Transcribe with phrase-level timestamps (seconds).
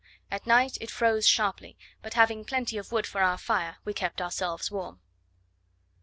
[0.31, 4.19] At night it froze sharply; but having plenty of wood for our fire, we kept
[4.19, 4.99] ourselves warm.